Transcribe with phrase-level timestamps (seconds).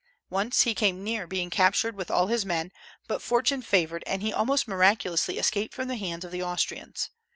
[0.31, 2.71] Once he came near being captured with all his men;
[3.07, 7.11] but fortune favored, and he almost miraculously escaped from the hands of the Austrians.